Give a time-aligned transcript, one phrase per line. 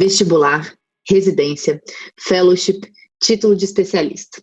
[0.00, 0.74] vestibular,
[1.06, 1.78] residência,
[2.18, 2.80] fellowship,
[3.22, 4.42] título de especialista.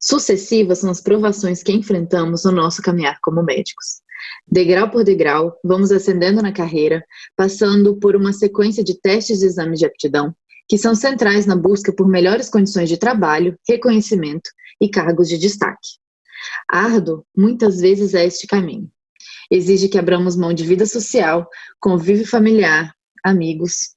[0.00, 4.00] Sucessivas são as provações que enfrentamos no nosso caminhar como médicos.
[4.50, 7.04] Degrau por degrau, vamos ascendendo na carreira,
[7.36, 10.34] passando por uma sequência de testes e exames de aptidão,
[10.66, 14.48] que são centrais na busca por melhores condições de trabalho, reconhecimento
[14.80, 15.98] e cargos de destaque.
[16.66, 18.90] Árduo, muitas vezes, é este caminho.
[19.50, 21.46] Exige que abramos mão de vida social,
[21.78, 23.93] convívio familiar, amigos.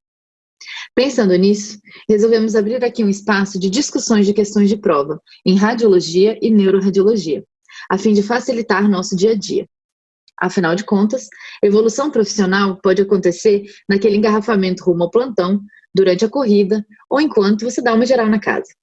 [0.97, 1.77] Pensando nisso,
[2.09, 7.43] resolvemos abrir aqui um espaço de discussões de questões de prova em radiologia e neuroradiologia,
[7.87, 9.67] a fim de facilitar nosso dia a dia.
[10.41, 11.27] Afinal de contas,
[11.61, 15.61] evolução profissional pode acontecer naquele engarrafamento rumo ao plantão,
[15.93, 18.73] durante a corrida ou enquanto você dá uma geral na casa.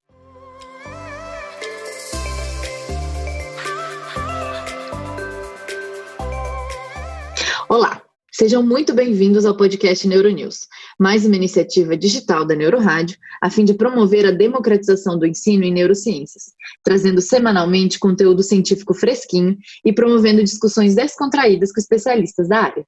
[7.68, 8.03] Olá,
[8.36, 10.66] sejam muito bem-vindos ao podcast Neuronews,
[10.98, 15.72] mais uma iniciativa digital da Neurorádio a fim de promover a democratização do ensino em
[15.72, 16.46] neurociências,
[16.82, 22.84] trazendo semanalmente conteúdo científico fresquinho e promovendo discussões descontraídas com especialistas da área.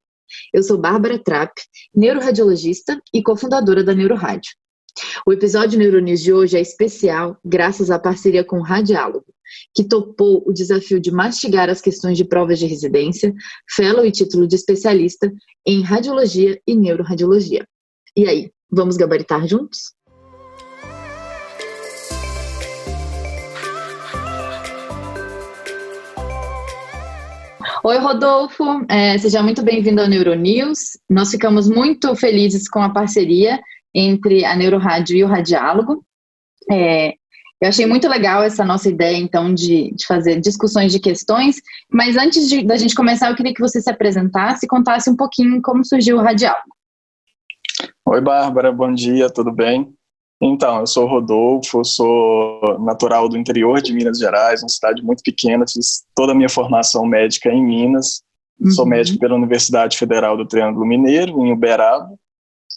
[0.53, 1.55] Eu sou Bárbara Trapp,
[1.94, 4.50] neuroradiologista e cofundadora da Neurorádio.
[5.27, 9.27] O episódio Neuronews de hoje é especial graças à parceria com o Radiálogo,
[9.75, 13.34] que topou o desafio de mastigar as questões de provas de residência,
[13.70, 15.30] fellow e título de especialista
[15.66, 17.66] em radiologia e neuroradiologia.
[18.16, 19.94] E aí, vamos gabaritar juntos?
[27.84, 30.98] Oi, Rodolfo, é, seja muito bem-vindo ao Neuronews.
[31.08, 33.60] Nós ficamos muito felizes com a parceria
[33.97, 36.05] entre a Neurorádio e o Radiálogo.
[36.70, 37.14] É,
[37.61, 41.56] eu achei muito legal essa nossa ideia, então, de, de fazer discussões de questões,
[41.91, 45.16] mas antes de, da gente começar, eu queria que você se apresentasse e contasse um
[45.16, 46.69] pouquinho como surgiu o Radiálogo.
[48.04, 49.91] Oi, Bárbara, bom dia, tudo bem?
[50.41, 55.65] Então, eu sou Rodolfo, sou natural do interior de Minas Gerais, uma cidade muito pequena,
[55.66, 58.22] fiz toda a minha formação médica em Minas,
[58.60, 58.70] uhum.
[58.70, 62.10] sou médico pela Universidade Federal do Triângulo Mineiro, em Uberaba,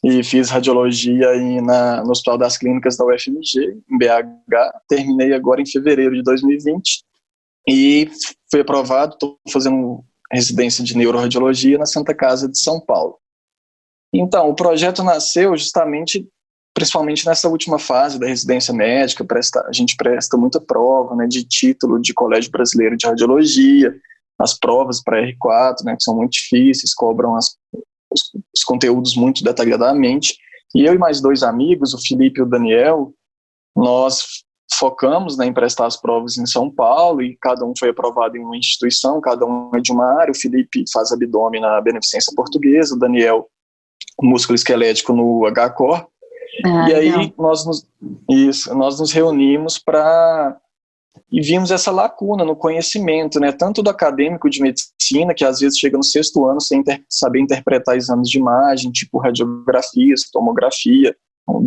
[0.04, 4.80] e fiz radiologia em, na, no Hospital das Clínicas da UFMG, em BH.
[4.88, 7.04] Terminei agora em fevereiro de 2020
[7.68, 8.10] e
[8.50, 9.14] fui aprovado.
[9.14, 13.18] Estou fazendo residência de neuroradiologia na Santa Casa de São Paulo.
[14.14, 16.28] Então, o projeto nasceu justamente,
[16.74, 19.26] principalmente nessa última fase da residência médica.
[19.26, 23.94] Presta, a gente presta muita prova né, de título de Colégio Brasileiro de Radiologia,
[24.40, 27.58] as provas para R4, né, que são muito difíceis, cobram as,
[28.12, 28.22] os,
[28.56, 30.38] os conteúdos muito detalhadamente.
[30.76, 33.14] E eu e mais dois amigos, o Felipe e o Daniel,
[33.76, 34.44] nós
[34.78, 38.44] focamos né, em prestar as provas em São Paulo e cada um foi aprovado em
[38.44, 40.32] uma instituição, cada um é de uma área.
[40.32, 43.48] O Felipe faz abdômen na Beneficência Portuguesa, o Daniel
[44.22, 46.08] músculo esquelético no HCOR.
[46.66, 47.88] Ah, e aí nós nos,
[48.30, 50.58] isso, nós nos reunimos para
[51.32, 55.78] e vimos essa lacuna no conhecimento, né, tanto do acadêmico de medicina, que às vezes
[55.78, 61.16] chega no sexto ano sem inter saber interpretar exames de imagem, tipo radiografias, tomografia,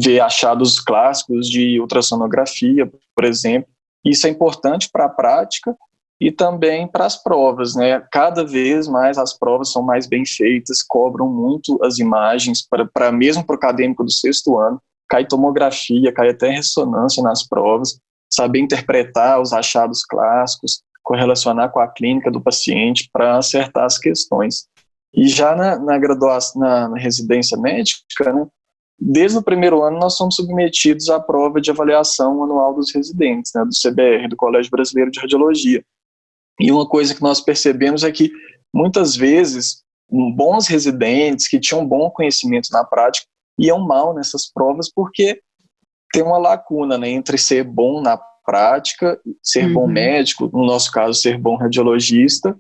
[0.01, 3.69] ver achados clássicos de ultrassonografia, por exemplo.
[4.05, 5.77] Isso é importante para a prática
[6.21, 8.01] e também para as provas, né?
[8.13, 13.13] Cada vez mais as provas são mais bem feitas, cobram muito as imagens para, para
[13.13, 18.01] mesmo para o acadêmico do sexto ano, cai tomografia, cai até ressonância nas provas
[18.33, 24.67] saber interpretar os achados clássicos, correlacionar com a clínica do paciente para acertar as questões.
[25.13, 28.47] E já na, na graduação, na, na, residência médica, né,
[28.99, 33.63] desde o primeiro ano nós somos submetidos à prova de avaliação anual dos residentes, né,
[33.65, 35.85] do CBR, do Colégio Brasileiro de Radiologia.
[36.59, 38.31] E uma coisa que nós percebemos é que
[38.73, 43.27] muitas vezes bons residentes que tinham bom conhecimento na prática
[43.59, 45.43] iam mal nessas provas porque
[46.13, 49.73] tem uma lacuna né, entre ser bom na prática, ser uhum.
[49.73, 52.59] bom médico, no nosso caso, ser bom radiologista,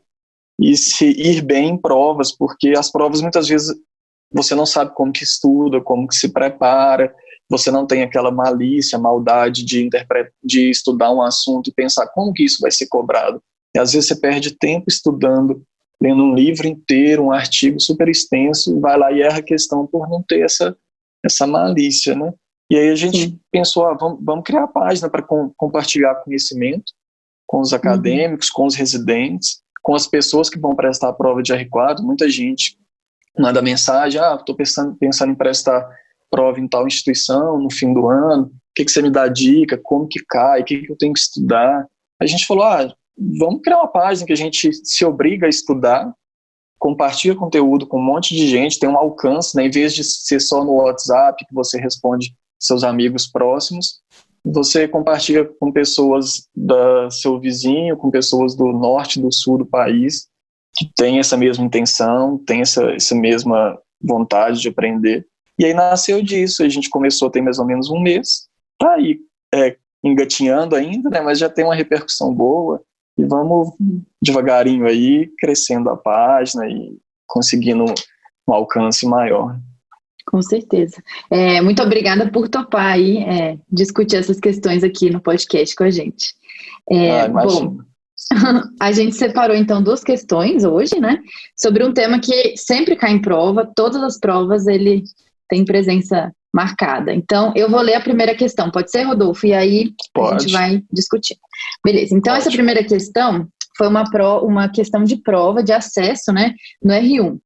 [0.60, 3.74] e se ir bem em provas, porque as provas muitas vezes
[4.32, 7.14] você não sabe como que estuda, como que se prepara,
[7.50, 9.88] você não tem aquela malícia, maldade de,
[10.42, 13.42] de estudar um assunto e pensar como que isso vai ser cobrado.
[13.74, 15.62] E às vezes você perde tempo estudando,
[16.00, 20.08] lendo um livro inteiro, um artigo super extenso, vai lá e erra a questão por
[20.08, 20.74] não ter essa,
[21.22, 22.32] essa malícia, né?
[22.72, 23.40] E aí a gente Sim.
[23.50, 26.90] pensou, ah, vamos, vamos, criar a página para com, compartilhar conhecimento
[27.46, 28.54] com os acadêmicos, uhum.
[28.54, 31.98] com os residentes, com as pessoas que vão prestar a prova de R4.
[32.00, 32.78] Muita gente
[33.38, 35.86] manda mensagem, ah, estou pensando, pensando em prestar
[36.30, 39.78] prova em tal instituição no fim do ano, o que, que você me dá dica,
[39.82, 41.86] como que cai, o que, que eu tenho que estudar.
[42.18, 42.90] A gente falou, ah,
[43.38, 46.10] vamos criar uma página que a gente se obriga a estudar,
[46.78, 49.66] compartilha conteúdo com um monte de gente, tem um alcance, né?
[49.66, 54.00] em vez de ser só no WhatsApp que você responde seus amigos próximos,
[54.44, 60.28] você compartilha com pessoas da seu vizinho, com pessoas do norte, do sul do país,
[60.74, 65.26] que têm essa mesma intenção, têm essa, essa mesma vontade de aprender.
[65.58, 68.48] E aí nasceu disso, a gente começou tem mais ou menos um mês,
[68.78, 69.20] tá aí
[69.54, 72.82] é, engatinhando ainda, né, mas já tem uma repercussão boa,
[73.16, 73.68] e vamos
[74.20, 77.84] devagarinho aí, crescendo a página e conseguindo
[78.48, 79.56] um alcance maior.
[80.32, 80.96] Com certeza.
[81.30, 85.90] É, muito obrigada por topar aí é, discutir essas questões aqui no podcast com a
[85.90, 86.34] gente.
[86.90, 87.76] É, ah, bom,
[88.80, 91.18] a gente separou então duas questões hoje, né?
[91.54, 95.04] Sobre um tema que sempre cai em prova, todas as provas ele
[95.50, 97.12] tem presença marcada.
[97.12, 98.70] Então, eu vou ler a primeira questão.
[98.70, 99.46] Pode ser, Rodolfo?
[99.46, 100.34] E aí Pode.
[100.34, 101.36] a gente vai discutir.
[101.84, 102.16] Beleza.
[102.16, 102.46] Então, Pode.
[102.46, 103.46] essa primeira questão
[103.76, 107.38] foi uma, pro, uma questão de prova de acesso, né, no R1.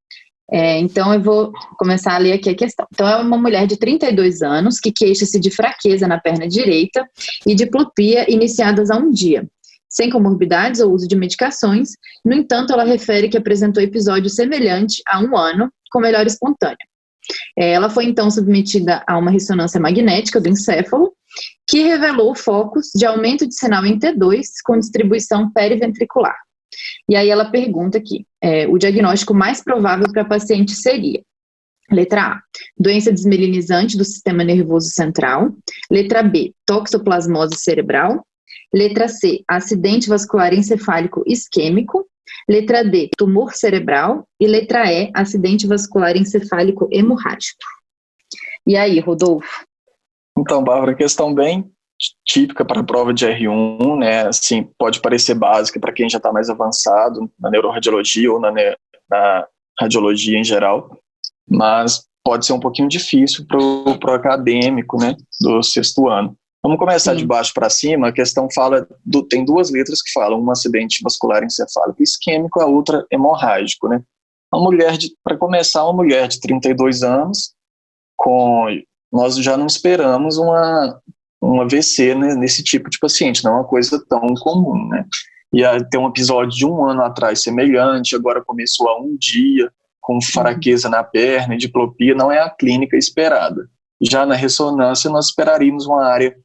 [0.51, 2.87] É, então, eu vou começar a ler aqui a questão.
[2.93, 7.09] Então, é uma mulher de 32 anos que queixa-se de fraqueza na perna direita
[7.47, 9.47] e diplopia iniciadas há um dia,
[9.89, 11.91] sem comorbidades ou uso de medicações.
[12.25, 16.77] No entanto, ela refere que apresentou episódio semelhante há um ano, com melhora espontânea.
[17.59, 21.13] É, ela foi então submetida a uma ressonância magnética do encéfalo,
[21.69, 26.37] que revelou focos de aumento de sinal em T2 com distribuição periventricular.
[27.09, 31.23] E aí ela pergunta aqui, é, o diagnóstico mais provável para a paciente seria
[31.91, 32.41] Letra A,
[32.77, 35.55] doença desmelinizante do sistema nervoso central.
[35.91, 38.27] Letra B, toxoplasmose cerebral.
[38.75, 42.07] Letra C, acidente vascular encefálico isquêmico.
[42.49, 44.27] Letra D, tumor cerebral.
[44.41, 47.63] E letra E, acidente vascular encefálico hemorrágico.
[48.67, 49.65] E aí, Rodolfo?
[50.37, 51.71] Então, Bárbara, questão bem
[52.25, 54.27] típica para a prova de R1, né?
[54.27, 58.53] Assim, pode parecer básica para quem já está mais avançado na neuroradiologia ou na,
[59.11, 59.47] na,
[59.79, 60.99] radiologia em geral,
[61.49, 66.37] mas pode ser um pouquinho difícil para o acadêmico, né, do sexto ano.
[66.63, 67.19] Vamos começar Sim.
[67.19, 68.09] de baixo para cima.
[68.09, 72.67] A questão fala do, tem duas letras que falam um acidente vascular encefálico isquêmico, a
[72.67, 74.03] outra hemorrágico, né?
[74.53, 77.55] Uma mulher de, para começar, uma mulher de 32 anos
[78.17, 78.67] com
[79.13, 81.01] nós já não esperamos uma
[81.43, 85.05] um AVC né, nesse tipo de paciente, não é uma coisa tão comum, né?
[85.53, 90.21] E tem um episódio de um ano atrás semelhante, agora começou há um dia, com
[90.21, 93.69] fraqueza na perna e diplopia, não é a clínica esperada.
[94.01, 96.37] Já na ressonância, nós esperaríamos uma área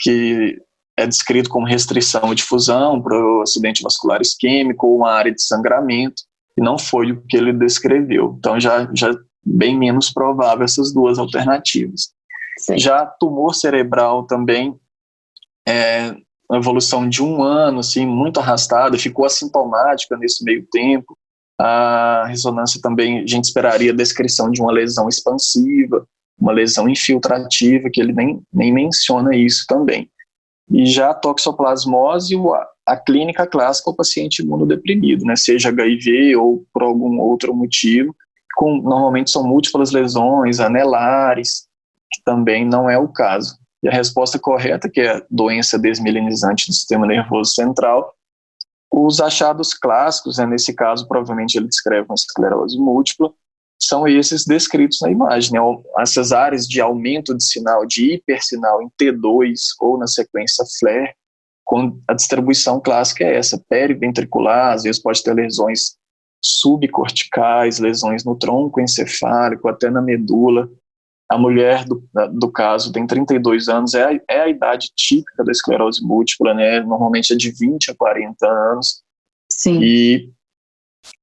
[0.00, 0.58] que
[0.96, 5.42] é descrito como restrição e difusão para o acidente vascular isquêmico ou uma área de
[5.42, 6.22] sangramento,
[6.56, 8.36] e não foi o que ele descreveu.
[8.38, 9.14] Então, já, já
[9.44, 12.13] bem menos provável essas duas alternativas.
[12.58, 12.78] Sim.
[12.78, 14.74] Já tumor cerebral também,
[15.66, 16.14] é,
[16.48, 21.16] uma evolução de um ano, assim, muito arrastada, ficou assintomática nesse meio tempo.
[21.58, 26.06] A ressonância também, a gente esperaria a descrição de uma lesão expansiva,
[26.38, 30.10] uma lesão infiltrativa, que ele nem, nem menciona isso também.
[30.70, 32.34] E já a toxoplasmose,
[32.86, 38.14] a, clínica clássica, o paciente imunodeprimido, né, seja HIV ou por algum outro motivo,
[38.56, 41.66] com, normalmente são múltiplas lesões, anelares,
[42.14, 43.56] que também não é o caso.
[43.82, 48.14] E a resposta correta, que é doença desmielinizante do sistema nervoso central,
[48.92, 53.32] os achados clássicos, né, nesse caso, provavelmente ele descreve uma esclerose múltipla,
[53.82, 55.52] são esses descritos na imagem.
[55.52, 55.58] Né?
[55.98, 61.14] Essas áreas de aumento de sinal, de hipersinal em T2 ou na sequência FLAIR,
[61.64, 65.96] com a distribuição clássica é essa, periventricular, às vezes pode ter lesões
[66.42, 70.68] subcorticais, lesões no tronco encefálico, até na medula.
[71.34, 72.00] A mulher do,
[72.32, 76.80] do caso tem 32 anos, é a, é a idade típica da esclerose múltipla, né?
[76.80, 79.02] Normalmente é de 20 a 40 anos.
[79.50, 79.80] Sim.
[79.82, 80.30] E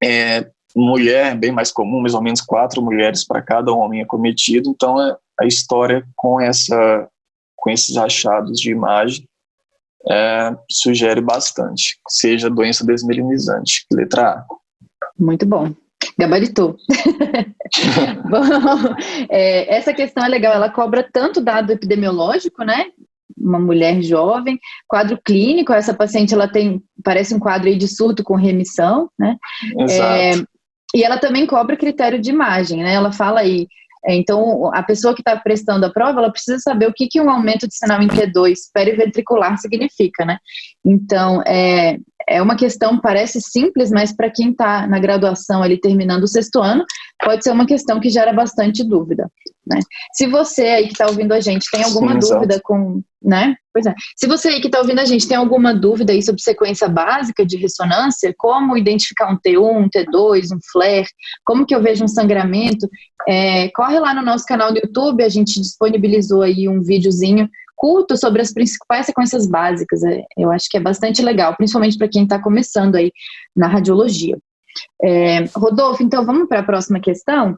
[0.04, 4.68] é, mulher, bem mais comum, mais ou menos quatro mulheres para cada homem acometido.
[4.68, 7.08] Então, é, a história com essa
[7.56, 9.26] com esses achados de imagem
[10.10, 14.46] é, sugere bastante, seja doença desmelinizante, letra A.
[15.18, 15.72] Muito bom.
[16.18, 16.76] Gabaritou.
[18.28, 18.94] bom,
[19.30, 22.86] é, essa questão é legal, ela cobra tanto dado epidemiológico, né?
[23.36, 28.22] Uma mulher jovem, quadro clínico, essa paciente ela tem, parece um quadro aí de surto
[28.22, 29.36] com remissão, né?
[29.78, 30.02] Exato.
[30.02, 30.32] É,
[30.94, 32.92] e ela também cobra critério de imagem, né?
[32.94, 33.66] Ela fala aí,
[34.04, 37.20] é, então a pessoa que está prestando a prova, ela precisa saber o que, que
[37.20, 40.38] um aumento de sinal em T2 periventricular significa, né?
[40.84, 41.98] Então, é,
[42.28, 46.60] é uma questão, parece simples, mas para quem está na graduação ali terminando o sexto
[46.60, 46.84] ano,
[47.22, 49.30] pode ser uma questão que gera bastante dúvida.
[49.66, 49.78] Né?
[50.12, 52.62] Se você aí que está ouvindo a gente tem alguma Sim, dúvida exato.
[52.64, 53.02] com.
[53.22, 53.54] Né?
[53.72, 53.94] Pois é.
[54.16, 57.46] Se você aí que está ouvindo a gente tem alguma dúvida aí sobre sequência básica
[57.46, 61.06] de ressonância, como identificar um T1, um T2, um flare,
[61.44, 62.88] como que eu vejo um sangramento,
[63.28, 68.16] é, corre lá no nosso canal do YouTube, a gente disponibilizou aí um videozinho curto
[68.16, 70.02] sobre as principais sequências básicas.
[70.04, 73.12] É, eu acho que é bastante legal, principalmente para quem está começando aí
[73.54, 74.38] na radiologia.
[75.02, 77.56] É, Rodolfo, então vamos para a próxima questão?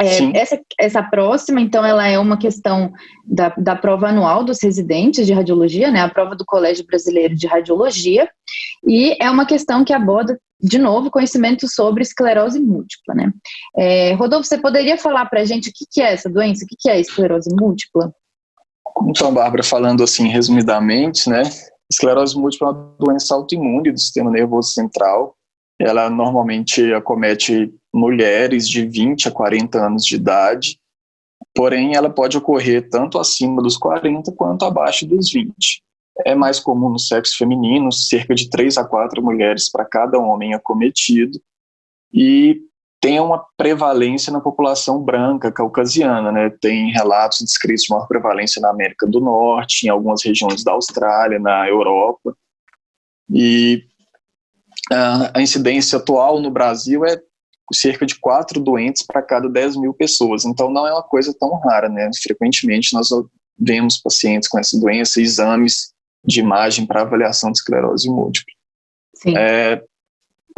[0.00, 2.90] É, essa, essa próxima, então, ela é uma questão
[3.24, 7.46] da, da prova anual dos residentes de radiologia, né, a prova do Colégio Brasileiro de
[7.46, 8.28] Radiologia,
[8.86, 13.30] e é uma questão que aborda, de novo, conhecimento sobre esclerose múltipla, né.
[13.76, 16.66] É, Rodolfo, você poderia falar para a gente o que, que é essa doença, o
[16.66, 18.10] que, que é esclerose múltipla?
[19.06, 21.42] Então, Bárbara, falando assim resumidamente, né,
[21.90, 25.34] esclerose múltipla é uma doença autoimune do sistema nervoso central.
[25.78, 30.78] Ela normalmente acomete mulheres de 20 a 40 anos de idade,
[31.54, 35.82] porém ela pode ocorrer tanto acima dos 40 quanto abaixo dos 20.
[36.24, 40.54] É mais comum no sexo feminino, cerca de 3 a 4 mulheres para cada homem
[40.54, 41.40] acometido,
[42.12, 42.60] e
[43.00, 46.50] tem uma prevalência na população branca caucasiana, né?
[46.60, 51.38] Tem relatos descritos de maior prevalência na América do Norte, em algumas regiões da Austrália,
[51.38, 52.36] na Europa.
[53.30, 53.84] E
[54.92, 57.18] uh, a incidência atual no Brasil é
[57.72, 60.44] cerca de quatro doentes para cada 10 mil pessoas.
[60.44, 62.10] Então não é uma coisa tão rara, né?
[62.22, 63.08] Frequentemente nós
[63.58, 68.52] vemos pacientes com essa doença, exames de imagem para avaliação de esclerose múltipla.
[69.14, 69.36] Sim.
[69.36, 69.82] É,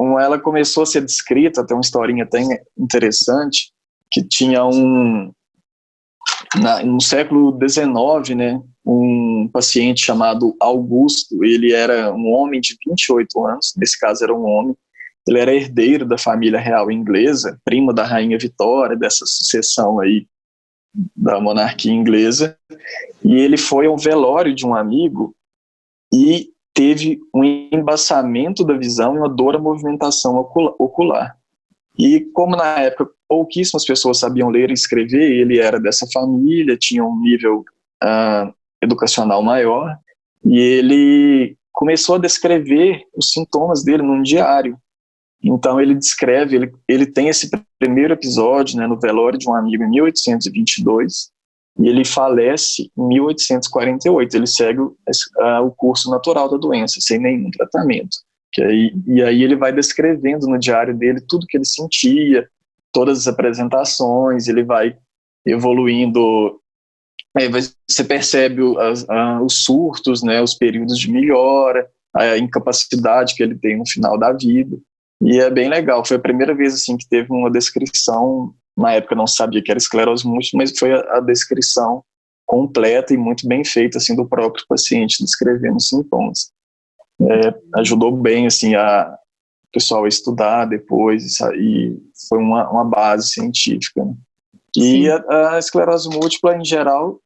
[0.02, 2.40] como ela começou a ser descrita, tem uma historinha até
[2.76, 3.72] interessante,
[4.10, 5.32] que tinha um,
[6.60, 13.46] na, no século XIX, né, um paciente chamado Augusto, ele era um homem de 28
[13.46, 14.76] anos, nesse caso era um homem,
[15.24, 20.26] ele era herdeiro da família real inglesa, primo da rainha Vitória, dessa sucessão aí
[21.14, 22.58] da monarquia inglesa,
[23.24, 25.32] e ele foi ao velório de um amigo
[26.12, 30.36] e teve um embaçamento da visão e uma dor à movimentação
[30.78, 31.36] ocular.
[31.98, 37.04] E como na época pouquíssimas pessoas sabiam ler e escrever, ele era dessa família, tinha
[37.04, 37.64] um nível
[38.02, 38.52] uh,
[38.82, 39.96] educacional maior,
[40.44, 44.76] e ele começou a descrever os sintomas dele num diário.
[45.42, 49.82] Então ele descreve, ele, ele tem esse primeiro episódio né, no velório de um amigo
[49.82, 51.31] em 1822,
[51.78, 54.36] e ele falece em 1848.
[54.36, 54.94] Ele segue uh,
[55.64, 58.16] o curso natural da doença, sem nenhum tratamento.
[58.60, 62.46] Aí, e aí ele vai descrevendo no diário dele tudo que ele sentia,
[62.92, 64.96] todas as apresentações, ele vai
[65.46, 66.60] evoluindo.
[67.34, 73.78] Aí você percebe os surtos, né, os períodos de melhora, a incapacidade que ele tem
[73.78, 74.76] no final da vida.
[75.22, 76.04] E é bem legal.
[76.04, 79.78] Foi a primeira vez assim que teve uma descrição na época não sabia que era
[79.78, 82.02] esclerose múltipla, mas foi a, a descrição
[82.46, 86.50] completa e muito bem feita assim do próprio paciente descrevendo os sintomas.
[87.20, 89.16] É, ajudou bem assim a
[89.72, 91.96] pessoal a estudar depois e
[92.28, 94.04] foi uma, uma base científica.
[94.04, 94.14] Né?
[94.76, 97.20] E a, a, esclerose múltipla em geral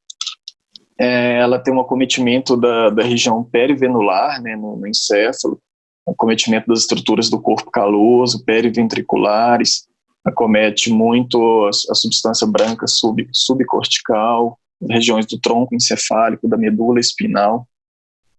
[0.99, 5.61] é, ela tem um acometimento da, da região perivenular, né, no, no encéfalo,
[6.09, 9.87] acometimento das estruturas do corpo caloso, periventriculares,
[10.27, 14.59] acomete muito a, a substância branca sub, subcortical,
[14.91, 17.67] regiões do tronco encefálico, da medula espinal.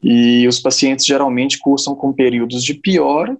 [0.04, 3.36] E os pacientes geralmente cursam com períodos de piora,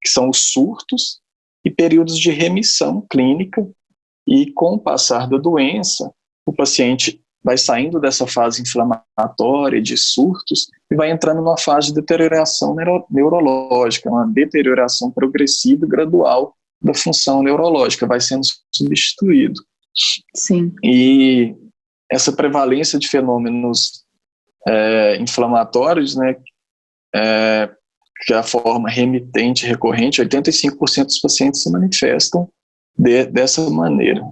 [0.00, 1.20] que são os surtos,
[1.64, 3.66] e períodos de remissão clínica.
[4.26, 6.12] E com o passar da doença,
[6.44, 11.94] o paciente vai saindo dessa fase inflamatória de surtos e vai entrando numa fase de
[11.94, 18.42] deterioração neuro neurológica, uma deterioração progressiva e gradual da função neurológica, vai sendo
[18.72, 19.60] substituído.
[20.34, 20.72] Sim.
[20.84, 21.54] E
[22.10, 24.04] essa prevalência de fenômenos
[24.68, 26.36] é, inflamatórios, né,
[27.14, 27.70] é,
[28.24, 32.48] que é a forma remitente recorrente, 85% dos pacientes se manifestam
[32.98, 34.22] de, dessa maneira.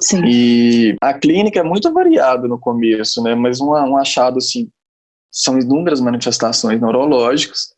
[0.00, 0.22] Sim.
[0.26, 4.68] E a clínica é muito variada no começo, né, mas um, um achado assim,
[5.30, 7.74] são inúmeras manifestações neurológicas,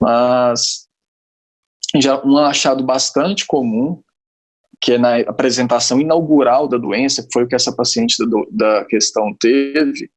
[0.00, 0.86] mas
[1.96, 4.02] já um achado bastante comum,
[4.80, 8.84] que é na apresentação inaugural da doença, que foi o que essa paciente da, da
[8.86, 10.10] questão teve,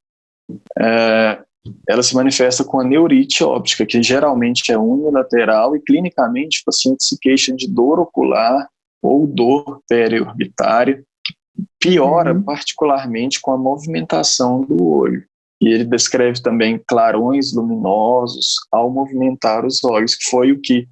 [0.79, 1.41] é,
[1.87, 7.03] ela se manifesta com a neurite óptica, que geralmente é unilateral e clinicamente o paciente
[7.03, 8.67] se queixa de dor ocular
[9.01, 11.33] ou dor periorbitária, que
[11.79, 12.43] piora uhum.
[12.43, 15.23] particularmente com a movimentação do olho.
[15.61, 20.87] E ele descreve também clarões luminosos ao movimentar os olhos, que foi o que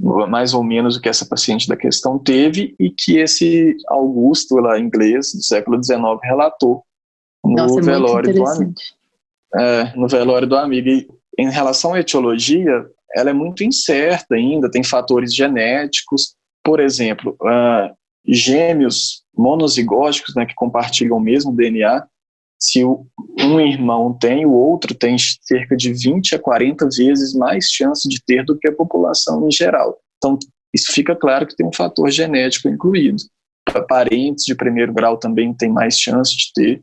[0.00, 4.78] mais ou menos o que essa paciente da questão teve e que esse Augusto, lá
[4.78, 6.82] inglês, do século XIX, relatou
[7.44, 8.74] no Nossa, é velório do amigo.
[9.54, 10.88] É, no velório do amigo.
[10.88, 17.36] E em relação à etiologia, ela é muito incerta ainda, tem fatores genéticos, por exemplo,
[17.42, 17.94] uh,
[18.26, 22.06] gêmeos monozigóticos, né, que compartilham o mesmo DNA,
[22.62, 28.06] se um irmão tem, o outro tem cerca de 20 a 40 vezes mais chance
[28.06, 29.98] de ter do que a população em geral.
[30.18, 30.38] Então,
[30.74, 33.22] isso fica claro que tem um fator genético incluído.
[33.88, 36.82] Parentes de primeiro grau também têm mais chance de ter,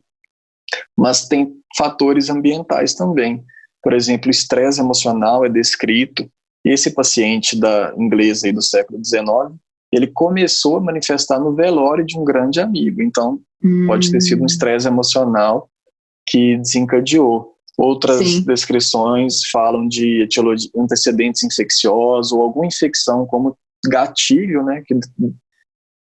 [0.96, 3.44] mas tem fatores ambientais também.
[3.82, 6.28] Por exemplo, estresse emocional é descrito.
[6.64, 9.56] Esse paciente da inglesa aí do século XIX,
[9.92, 13.00] ele começou a manifestar no velório de um grande amigo.
[13.00, 13.86] Então, hum.
[13.86, 14.46] pode ter sido um hum.
[14.46, 15.70] estresse emocional
[16.26, 17.54] que desencadeou.
[17.78, 18.44] Outras Sim.
[18.44, 20.26] descrições falam de
[20.76, 24.98] antecedentes infecciosos ou alguma infecção como gatilho, né, que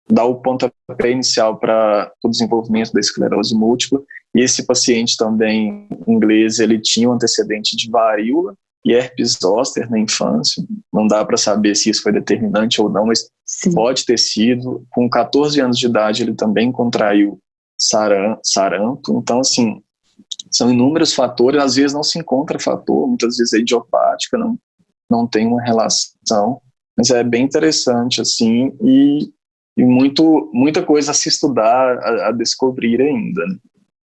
[0.10, 4.02] dá o pontapé inicial para o desenvolvimento da esclerose múltipla.
[4.36, 10.00] E esse paciente também, inglês, ele tinha um antecedente de varíola e herpes zoster na
[10.00, 10.64] infância.
[10.94, 13.74] Não dá para saber se isso foi determinante ou não, mas Sim.
[13.74, 14.86] pode ter sido.
[14.90, 17.40] Com 14 anos de idade, ele também contraiu
[17.78, 19.20] sarampo.
[19.20, 19.82] Então, assim,
[20.52, 21.62] são inúmeros fatores.
[21.62, 24.58] Às vezes não se encontra fator, muitas vezes é idiopática, não,
[25.10, 26.62] não tem uma relação.
[26.98, 29.32] Mas é bem interessante, assim, e,
[29.78, 33.46] e muito, muita coisa a se estudar, a, a descobrir ainda.
[33.46, 33.58] Né?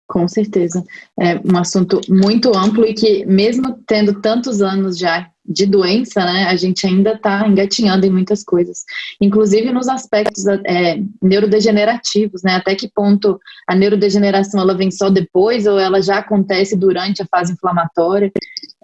[0.07, 0.83] Com certeza.
[1.19, 6.45] É um assunto muito amplo e que, mesmo tendo tantos anos já de doença, né,
[6.45, 8.83] a gente ainda está engatinhando em muitas coisas,
[9.19, 15.67] inclusive nos aspectos é, neurodegenerativos, né, até que ponto a neurodegeneração ela vem só depois
[15.67, 18.31] ou ela já acontece durante a fase inflamatória,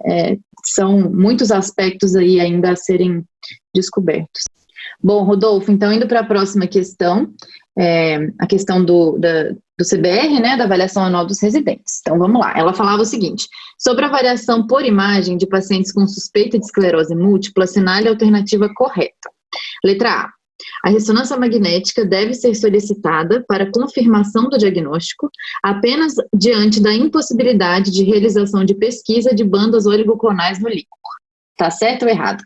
[0.06, 3.24] é, são muitos aspectos aí ainda a serem
[3.74, 4.44] descobertos.
[5.02, 7.32] Bom, Rodolfo, então indo para a próxima questão,
[7.78, 12.02] é, a questão do, da, do CBR, né, da avaliação anual dos residentes.
[12.02, 12.54] Então vamos lá.
[12.56, 13.48] Ela falava o seguinte:
[13.80, 18.70] sobre a avaliação por imagem de pacientes com suspeita de esclerose múltipla, assinale a alternativa
[18.76, 19.30] correta.
[19.84, 20.30] Letra A.
[20.84, 25.30] A ressonância magnética deve ser solicitada para confirmação do diagnóstico
[25.64, 30.90] apenas diante da impossibilidade de realização de pesquisa de bandas oligoclonais no líquido.
[31.58, 32.44] Tá certo ou errado?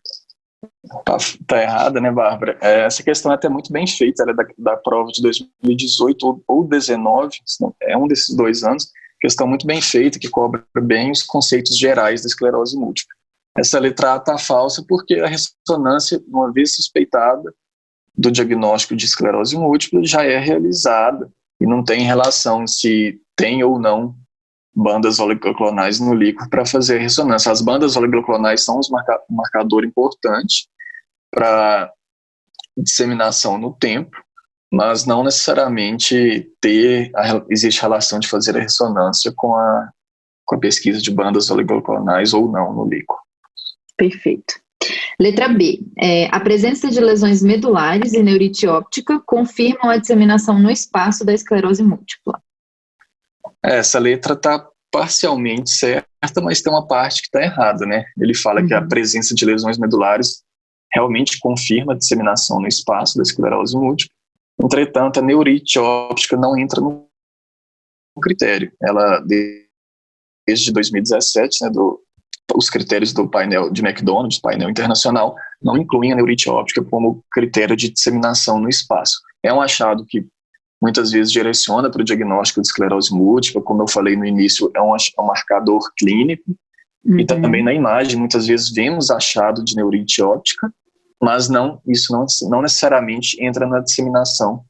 [1.05, 2.57] Tá, tá errada, né, Bárbara?
[2.61, 6.25] É, essa questão é até muito bem feita, ela é da, da prova de 2018
[6.25, 7.37] ou, ou 19,
[7.81, 12.21] é um desses dois anos, questão muito bem feita, que cobra bem os conceitos gerais
[12.21, 13.13] da esclerose múltipla.
[13.57, 17.53] Essa letra A está falsa porque a ressonância, uma vez suspeitada
[18.15, 23.79] do diagnóstico de esclerose múltipla, já é realizada e não tem relação se tem ou
[23.79, 24.15] não
[24.75, 27.51] bandas oligoclonais no líquido para fazer a ressonância.
[27.51, 30.67] As bandas oligoclonais são um marcador importante
[31.31, 31.91] para
[32.77, 34.17] disseminação no tempo,
[34.71, 39.89] mas não necessariamente ter a, existe relação de fazer a ressonância com a,
[40.45, 43.19] com a pesquisa de bandas oligoclonais ou não no líquido.
[43.95, 44.55] Perfeito.
[45.19, 45.79] Letra B.
[45.97, 51.33] É, a presença de lesões medulares e neurite óptica confirmam a disseminação no espaço da
[51.33, 52.41] esclerose múltipla.
[53.63, 56.07] Essa letra está parcialmente certa,
[56.41, 58.05] mas tem uma parte que está errada, né?
[58.19, 58.67] Ele fala uhum.
[58.67, 58.87] que a uhum.
[58.87, 60.43] presença de lesões medulares
[60.93, 64.15] realmente confirma a disseminação no espaço da esclerose múltipla.
[64.63, 67.07] Entretanto, a neurite óptica não entra no
[68.21, 68.71] critério.
[68.81, 69.19] Ela,
[70.45, 71.99] desde 2017, né, do,
[72.55, 77.75] os critérios do painel de McDonald's, painel internacional, não incluem a neurite óptica como critério
[77.75, 79.19] de disseminação no espaço.
[79.41, 80.27] É um achado que
[80.83, 84.81] muitas vezes direciona para o diagnóstico de esclerose múltipla, como eu falei no início, é
[84.81, 86.43] um, é um marcador clínico,
[87.05, 87.19] uhum.
[87.19, 90.69] e também na imagem, muitas vezes vemos achado de neurite óptica,
[91.21, 94.65] mas não, isso não, não necessariamente entra na disseminação,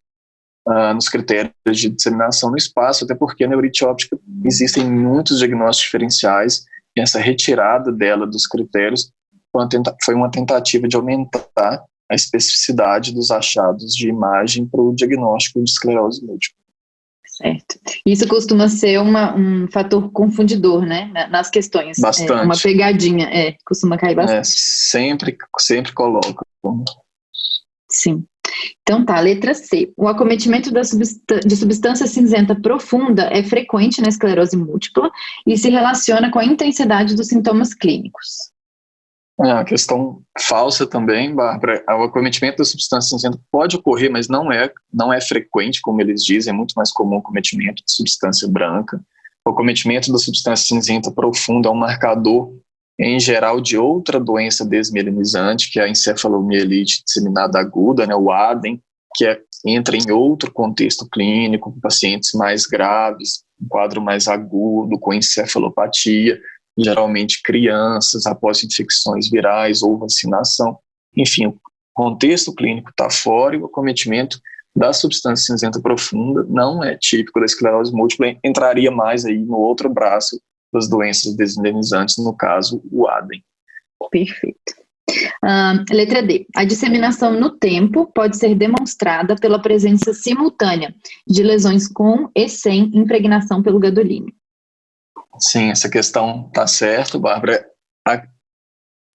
[0.68, 5.86] uh, nos critérios de disseminação no espaço, até porque a neurite óptica existem muitos diagnósticos
[5.86, 6.64] diferenciais,
[6.96, 9.12] e essa retirada dela dos critérios
[10.06, 15.70] foi uma tentativa de aumentar a especificidade dos achados de imagem para o diagnóstico de
[15.70, 16.62] esclerose múltipla.
[17.26, 17.80] Certo.
[18.06, 21.98] Isso costuma ser uma, um fator confundidor, né, nas questões.
[22.00, 22.32] Bastante.
[22.32, 24.40] É, uma pegadinha, é, costuma cair bastante.
[24.40, 26.46] É, sempre, sempre coloca.
[27.90, 28.24] Sim.
[28.84, 29.92] Então tá, letra C.
[29.98, 35.10] O acometimento de substância cinzenta profunda é frequente na esclerose múltipla
[35.48, 38.53] e se relaciona com a intensidade dos sintomas clínicos.
[39.40, 41.84] É uma questão falsa também, Bárbara.
[41.90, 46.24] O acometimento da substância cinzenta pode ocorrer, mas não é, não é frequente, como eles
[46.24, 49.02] dizem, é muito mais comum o acometimento de substância branca.
[49.46, 52.54] O acometimento da substância cinzenta profunda é um marcador,
[53.00, 58.80] em geral, de outra doença desmielinizante, que é a encefalomielite disseminada aguda, né, o ADEM,
[59.16, 65.00] que é, entra em outro contexto clínico, com pacientes mais graves, um quadro mais agudo,
[65.00, 66.40] com encefalopatia,
[66.78, 70.78] geralmente crianças, após infecções virais ou vacinação.
[71.16, 71.58] Enfim, o
[71.94, 74.40] contexto clínico está fora e o acometimento
[74.76, 79.88] da substância cinzenta profunda não é típico da esclerose múltipla, entraria mais aí no outro
[79.88, 80.42] braço
[80.74, 83.44] das doenças desindenizantes, no caso, o ADEM.
[84.10, 84.74] Perfeito.
[85.44, 86.48] Uh, letra D.
[86.56, 90.94] A disseminação no tempo pode ser demonstrada pela presença simultânea
[91.28, 94.34] de lesões com e sem impregnação pelo gadolínio.
[95.40, 97.66] Sim, essa questão está certa, Bárbara.
[98.08, 98.24] A,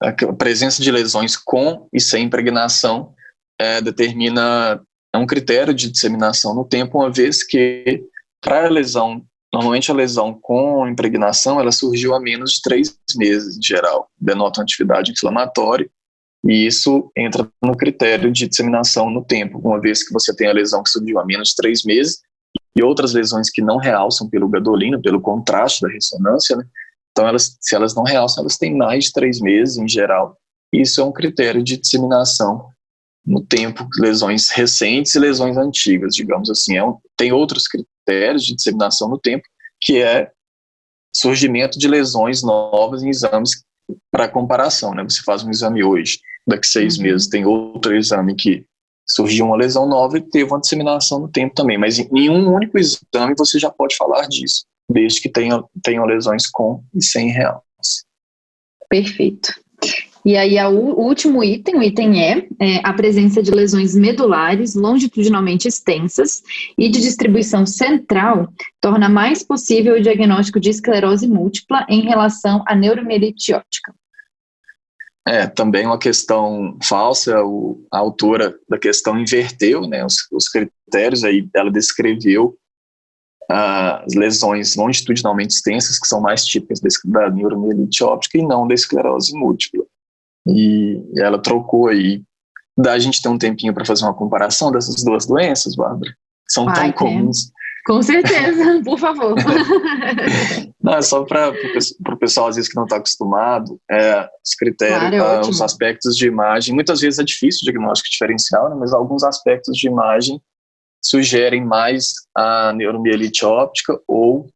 [0.01, 3.13] a, presença de lesões com e sem impregnação
[3.59, 4.81] é, determina
[5.13, 8.03] é um critério de disseminação no tempo, uma vez que
[8.41, 13.57] para a lesão, normalmente a lesão com impregnação, ela surgiu há menos de três meses
[13.57, 15.89] em geral, denota uma atividade inflamatória,
[16.45, 20.53] e isso entra no critério de disseminação no tempo, uma vez que você tem a
[20.53, 22.21] lesão que surgiu há menos de três meses
[22.79, 26.63] e outras lesões que não realçam pelo gadolino, pelo contraste da ressonância, né?
[27.11, 30.37] Então, elas, se elas não realçam, elas têm mais de três meses em geral.
[30.71, 32.69] Isso é um critério de disseminação
[33.25, 36.77] no tempo, lesões recentes e lesões antigas, digamos assim.
[36.77, 39.43] É um, tem outros critérios de disseminação no tempo,
[39.81, 40.31] que é
[41.13, 43.63] surgimento de lesões novas em exames
[44.09, 44.93] para comparação.
[44.93, 45.03] Né?
[45.03, 47.03] Você faz um exame hoje, daqui seis uhum.
[47.03, 48.65] meses tem outro exame que
[49.09, 51.77] surgiu uma lesão nova e teve uma disseminação no tempo também.
[51.77, 56.47] Mas em um único exame você já pode falar disso, desde que tenha, tenham lesões
[56.47, 57.63] com e sem reais.
[58.89, 59.53] Perfeito.
[60.25, 65.67] E aí, o último item, o item E, é a presença de lesões medulares longitudinalmente
[65.67, 66.43] extensas
[66.77, 72.75] e de distribuição central torna mais possível o diagnóstico de esclerose múltipla em relação à
[72.75, 73.93] neuromielite óptica.
[75.29, 81.23] É, também uma questão falsa, o, a autora da questão inverteu né, os, os critérios,
[81.23, 82.57] aí ela descreveu
[83.51, 88.73] uh, as lesões longitudinalmente extensas, que são mais típicas da neuromielite óptica e não da
[88.73, 89.85] esclerose múltipla.
[90.47, 92.23] E ela trocou aí.
[92.75, 96.11] Da gente ter um tempinho para fazer uma comparação dessas duas doenças, Bárbara?
[96.47, 97.51] São Ai, tão comuns.
[97.89, 99.33] Com certeza, por favor.
[100.79, 105.09] Não, é só para o pessoal, às vezes, que não está acostumado, é, os critérios,
[105.09, 106.73] claro, é os aspectos de imagem.
[106.73, 110.39] Muitas vezes é difícil o diagnóstico diferencial, né, mas alguns aspectos de imagem
[111.03, 114.47] sugerem mais a neuromielite óptica ou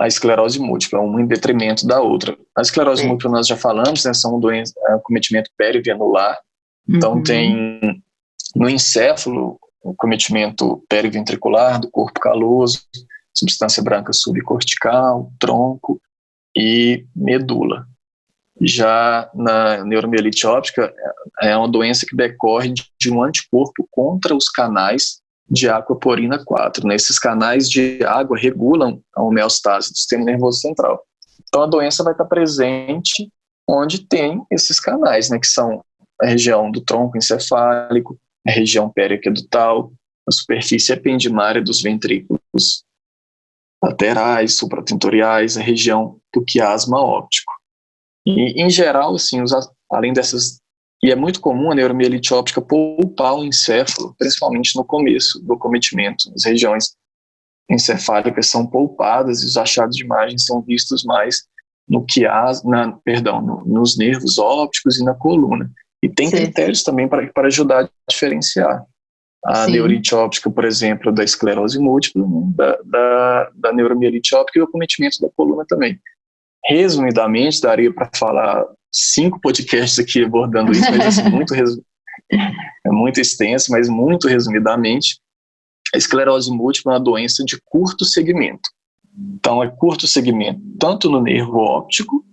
[0.00, 2.36] a esclerose múltipla, uma em detrimento da outra.
[2.56, 3.08] A esclerose Sim.
[3.08, 6.38] múltipla nós já falamos, né, são doenças, é, cometimento perivenular,
[6.88, 7.22] então uhum.
[7.22, 8.02] tem
[8.56, 12.80] no encéfalo o cometimento periventricular do corpo caloso,
[13.32, 16.00] substância branca subcortical, tronco
[16.56, 17.86] e medula.
[18.60, 20.92] Já na neuromielite óptica,
[21.42, 25.20] é uma doença que decorre de um anticorpo contra os canais
[25.50, 26.86] de aquaporina 4.
[26.86, 26.94] Né?
[26.94, 31.04] Esses canais de água regulam a homeostase do sistema nervoso central.
[31.46, 33.28] Então a doença vai estar presente
[33.68, 35.82] onde tem esses canais, né, que são
[36.20, 39.92] a região do tronco encefálico, a região periaquedutal,
[40.28, 42.84] a superfície ependimária dos ventrículos
[43.82, 47.52] laterais, supratentoriais, a região do quiasma óptico.
[48.26, 49.52] E, em geral, assim, os,
[49.90, 50.58] além dessas.
[51.02, 56.32] E é muito comum a neuromielite óptica poupar o encéfalo, principalmente no começo do acometimento.
[56.34, 56.96] As regiões
[57.70, 61.42] encefálicas são poupadas e os achados de imagem são vistos mais
[61.86, 65.70] no quiasma, perdão, no, nos nervos ópticos e na coluna.
[66.02, 66.36] E tem Sim.
[66.36, 68.84] critérios também para, para ajudar a diferenciar.
[69.44, 69.72] A Sim.
[69.72, 74.64] neurite óptica, por exemplo, da esclerose múltipla, né, da, da, da neuromielite óptica e o
[74.64, 75.98] acometimento da coluna também.
[76.66, 81.54] Resumidamente, daria para falar cinco podcasts aqui abordando isso, mas é muito,
[82.32, 85.18] é muito extenso, mas muito resumidamente,
[85.94, 88.70] a esclerose múltipla é uma doença de curto segmento.
[89.36, 92.24] Então, é curto segmento tanto no nervo óptico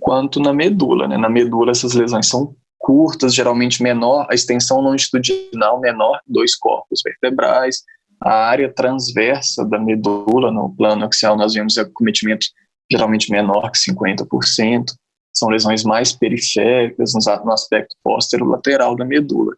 [0.00, 1.08] quanto na medula.
[1.08, 1.16] Né?
[1.18, 7.82] Na medula, essas lesões são curtas, geralmente menor, a extensão longitudinal menor, dois corpos vertebrais,
[8.20, 12.46] a área transversa da medula, no plano axial, nós vemos acometimento
[12.90, 14.84] geralmente menor que 50%,
[15.36, 17.12] são lesões mais periféricas
[17.44, 19.56] no aspecto póstero-lateral da medula.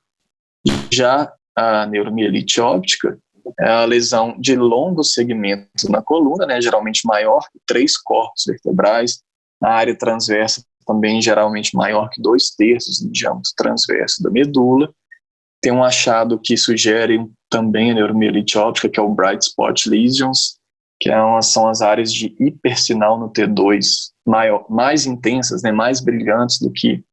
[0.90, 3.18] Já a neuromielite óptica
[3.60, 9.22] é a lesão de longo segmento na coluna, né, geralmente maior que três corpos vertebrais,
[9.62, 14.92] a área transversa também geralmente maior que dois terços do diâmetro transverso da medula.
[15.60, 20.58] Tem um achado que sugere também a neuromielite óptica, que é o bright spot lesions,
[21.00, 23.84] que é são as áreas de hipersinal no T2,
[24.26, 27.04] maior, mais intensas, né, mais brilhantes do que,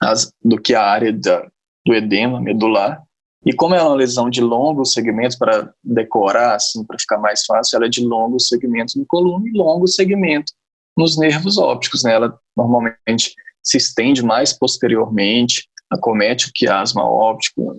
[0.00, 1.46] as, do que a área da,
[1.84, 3.02] do edema medular.
[3.44, 7.76] E como é uma lesão de longos segmentos, para decorar, assim, para ficar mais fácil,
[7.76, 10.54] ela é de longos segmentos no coluna e longos segmentos
[10.96, 12.02] nos nervos ópticos.
[12.02, 12.14] Né?
[12.14, 17.74] Ela normalmente se estende mais posteriormente, acomete o quiasma óptico,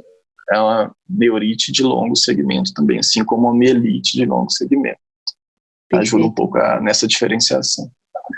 [0.51, 4.99] é uma neurite de longo segmento também, assim como a mielite de longo segmento.
[5.93, 7.91] Ajuda um pouco a, nessa diferenciação.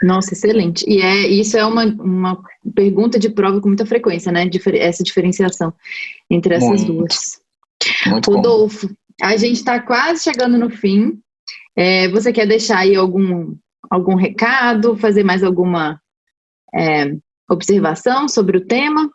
[0.03, 0.83] Nossa, excelente.
[0.87, 4.49] E é, isso é uma, uma pergunta de prova com muita frequência, né?
[4.73, 5.73] essa diferenciação
[6.29, 7.39] entre essas muito, duas.
[8.07, 8.95] Muito Rodolfo, bom.
[9.21, 11.19] a gente está quase chegando no fim.
[11.75, 13.55] É, você quer deixar aí algum,
[13.89, 15.99] algum recado, fazer mais alguma
[16.73, 17.11] é,
[17.49, 19.09] observação sobre o tema?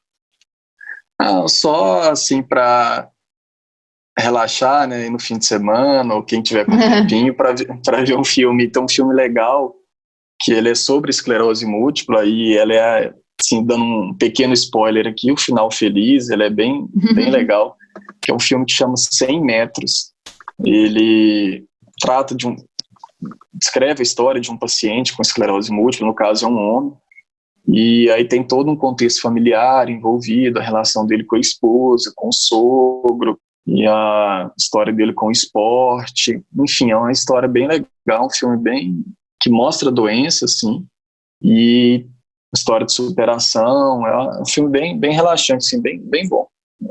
[1.21, 3.11] Não, só assim para
[4.19, 6.79] relaxar, né, no fim de semana, ou quem tiver com um
[7.09, 9.75] tempinho para ver um filme, tem um filme legal
[10.43, 15.33] que ele é sobre esclerose múltipla e ela é assim, dando um pequeno spoiler aqui,
[15.33, 17.77] o final feliz, ele é bem, bem legal,
[18.23, 20.13] que é um filme que chama 100 metros.
[20.65, 21.65] Ele
[22.01, 22.57] trata de um
[23.53, 26.93] descreve a história de um paciente com esclerose múltipla, no caso é um homem,
[27.69, 32.29] e aí tem todo um contexto familiar envolvido, a relação dele com a esposa, com
[32.29, 36.43] o sogro, e a história dele com o esporte.
[36.59, 39.05] Enfim, é uma história bem legal, um filme bem
[39.41, 40.85] que mostra a doença, assim,
[41.43, 42.07] e
[42.55, 44.07] história de superação.
[44.07, 46.47] É um filme bem, bem relaxante, assim, bem, bem bom.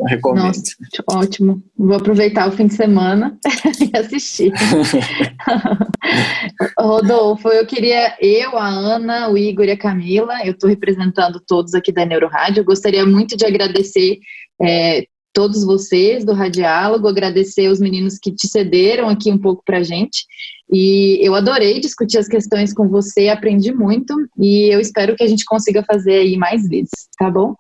[0.08, 0.45] Recomendo.
[0.45, 0.75] Nossa,
[1.10, 1.63] ótimo.
[1.78, 3.38] Vou aproveitar o fim de semana
[3.82, 4.54] e assistir.
[6.78, 11.73] Rodolfo, eu queria, eu, a Ana, o Igor e a Camila, eu estou representando todos
[11.73, 14.19] aqui da Neurorádio, eu gostaria muito de agradecer
[14.62, 19.84] é, todos vocês do Radiálogo, agradecer os meninos que te cederam aqui um pouco para
[19.84, 20.25] gente.
[20.71, 25.28] E eu adorei discutir as questões com você, aprendi muito e eu espero que a
[25.28, 27.56] gente consiga fazer aí mais vezes, tá bom?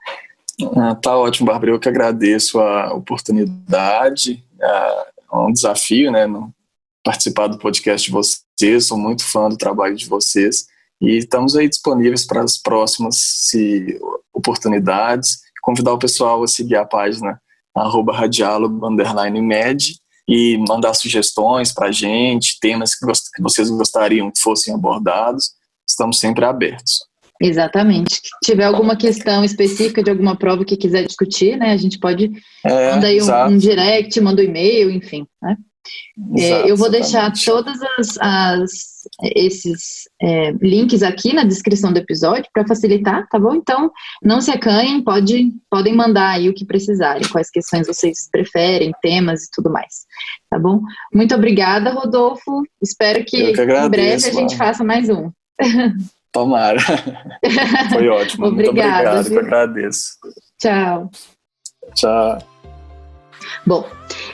[0.75, 1.71] Ah, tá ótimo, Bárbara.
[1.71, 4.43] Eu que agradeço a oportunidade.
[4.61, 6.25] É um desafio, né?
[7.03, 8.87] Participar do podcast de vocês.
[8.87, 10.67] Sou muito fã do trabalho de vocês.
[11.01, 13.99] E estamos aí disponíveis para as próximas se,
[14.33, 15.39] oportunidades.
[15.61, 17.41] Convidar o pessoal a seguir a página
[17.75, 18.13] arroba
[18.83, 19.93] underline med,
[20.27, 25.51] e mandar sugestões para a gente, temas que, que vocês gostariam que fossem abordados.
[25.89, 27.08] Estamos sempre abertos.
[27.41, 28.15] Exatamente.
[28.15, 32.31] Se tiver alguma questão específica de alguma prova que quiser discutir, né, a gente pode
[32.65, 35.25] é, mandar aí um, um, direct, manda um e-mail, enfim.
[35.41, 35.55] Né?
[36.37, 37.77] é, eu vou deixar todos
[39.35, 43.55] esses é, links aqui na descrição do episódio para facilitar, tá bom?
[43.55, 48.91] Então, não se acanhem, pode, podem mandar aí o que precisarem, quais questões vocês preferem,
[49.01, 50.05] temas e tudo mais,
[50.49, 50.81] tá bom?
[51.13, 52.63] Muito obrigada, Rodolfo.
[52.81, 55.31] Espero que, que agradeço, em breve a gente faça mais um.
[56.31, 56.79] Tomara.
[57.91, 58.47] Foi ótimo.
[58.47, 60.13] Obrigada, Muito obrigado, eu agradeço.
[60.57, 61.09] Tchau.
[61.95, 62.39] Tchau.
[63.65, 63.87] Bom,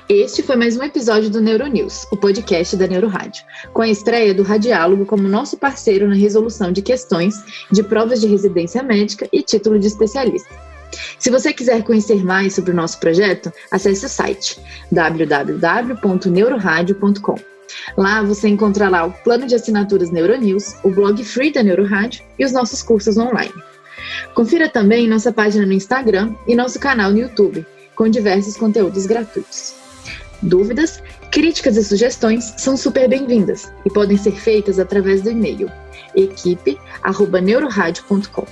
[0.09, 4.43] este foi mais um episódio do Neuronews, o podcast da Neurorádio, com a estreia do
[4.43, 7.35] Radiálogo como nosso parceiro na resolução de questões
[7.71, 10.53] de provas de residência médica e título de especialista.
[11.19, 14.59] Se você quiser conhecer mais sobre o nosso projeto, acesse o site
[14.91, 17.54] www.neuroradio.com.
[17.97, 22.51] Lá você encontrará o plano de assinaturas Neuronews, o blog free da Neurorádio e os
[22.51, 23.53] nossos cursos online.
[24.33, 29.75] Confira também nossa página no Instagram e nosso canal no YouTube, com diversos conteúdos gratuitos.
[30.41, 31.01] Dúvidas,
[31.31, 35.71] críticas e sugestões são super bem-vindas e podem ser feitas através do e-mail
[36.15, 38.45] equipe@neuroradio.com.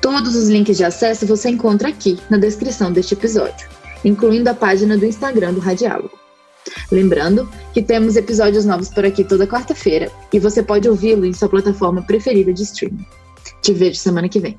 [0.00, 3.68] Todos os links de acesso você encontra aqui na descrição deste episódio,
[4.04, 6.25] incluindo a página do Instagram do Radiálogo.
[6.90, 11.48] Lembrando que temos episódios novos por aqui toda quarta-feira e você pode ouvi-lo em sua
[11.48, 13.06] plataforma preferida de streaming.
[13.62, 14.58] Te vejo semana que vem.